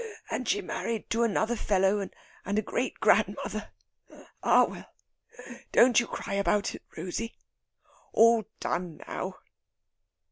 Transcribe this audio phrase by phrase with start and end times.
[0.31, 1.99] And she married to another fellow,
[2.43, 3.69] and a great grandmother.
[4.41, 4.85] Ah, well!...
[5.71, 7.35] don't you cry about it, Rosey....
[8.11, 9.35] All done now!"